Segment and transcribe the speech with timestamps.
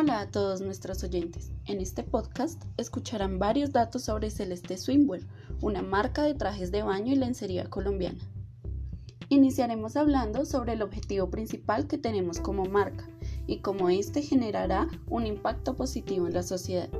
[0.00, 1.50] Hola a todos nuestros oyentes.
[1.66, 5.22] En este podcast escucharán varios datos sobre Celeste Swimwear,
[5.60, 8.20] una marca de trajes de baño y lencería colombiana.
[9.28, 13.08] Iniciaremos hablando sobre el objetivo principal que tenemos como marca
[13.48, 16.90] y cómo este generará un impacto positivo en la sociedad.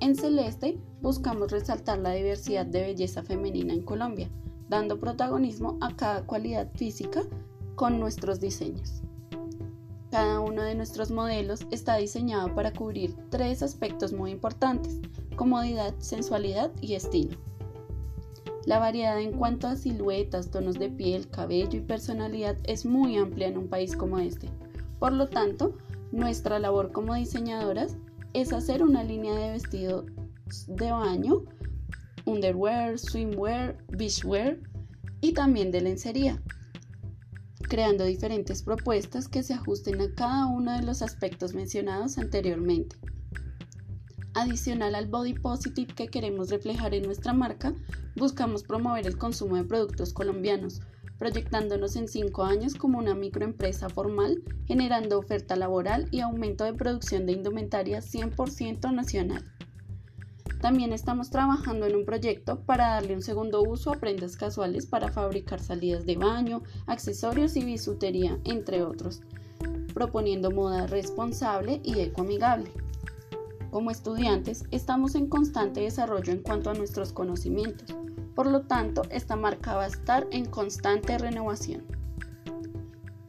[0.00, 4.28] En Celeste buscamos resaltar la diversidad de belleza femenina en Colombia,
[4.68, 7.22] dando protagonismo a cada cualidad física
[7.74, 9.00] con nuestros diseños.
[10.10, 14.98] Cada uno de nuestros modelos está diseñado para cubrir tres aspectos muy importantes,
[15.36, 17.36] comodidad, sensualidad y estilo.
[18.66, 23.46] La variedad en cuanto a siluetas, tonos de piel, cabello y personalidad es muy amplia
[23.46, 24.48] en un país como este.
[24.98, 25.76] Por lo tanto,
[26.10, 27.96] nuestra labor como diseñadoras
[28.32, 30.06] es hacer una línea de vestido
[30.66, 31.44] de baño,
[32.24, 34.58] underwear, swimwear, beachwear
[35.20, 36.42] y también de lencería
[37.70, 42.96] creando diferentes propuestas que se ajusten a cada uno de los aspectos mencionados anteriormente.
[44.34, 47.72] Adicional al body positive que queremos reflejar en nuestra marca,
[48.16, 50.80] buscamos promover el consumo de productos colombianos,
[51.16, 57.24] proyectándonos en cinco años como una microempresa formal, generando oferta laboral y aumento de producción
[57.24, 59.44] de indumentaria 100% nacional.
[60.60, 65.10] También estamos trabajando en un proyecto para darle un segundo uso a prendas casuales para
[65.10, 69.22] fabricar salidas de baño, accesorios y bisutería, entre otros,
[69.94, 72.70] proponiendo moda responsable y ecoamigable.
[73.70, 77.96] Como estudiantes, estamos en constante desarrollo en cuanto a nuestros conocimientos.
[78.34, 81.84] Por lo tanto, esta marca va a estar en constante renovación.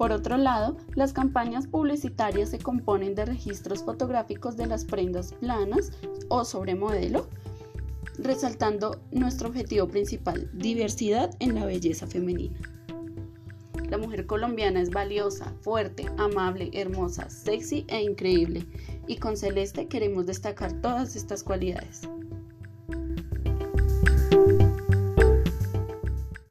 [0.01, 5.91] Por otro lado, las campañas publicitarias se componen de registros fotográficos de las prendas planas
[6.31, 7.27] o sobre modelo,
[8.17, 12.57] resaltando nuestro objetivo principal, diversidad en la belleza femenina.
[13.89, 18.65] La mujer colombiana es valiosa, fuerte, amable, hermosa, sexy e increíble,
[19.07, 22.03] y con Celeste queremos destacar todas estas cualidades.